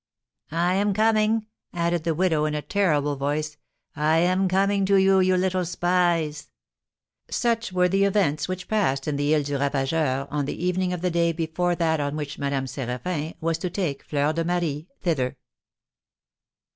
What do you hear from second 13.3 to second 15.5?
was to take Fleur de Marie thither.